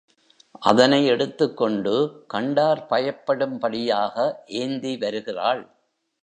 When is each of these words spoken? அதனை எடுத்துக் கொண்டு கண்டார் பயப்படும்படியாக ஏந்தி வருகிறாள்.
அதனை 0.61 1.05
எடுத்துக் 1.05 1.57
கொண்டு 1.57 1.93
கண்டார் 2.27 2.87
பயப்படும்படியாக 2.89 4.15
ஏந்தி 4.45 4.97
வருகிறாள். 4.97 5.63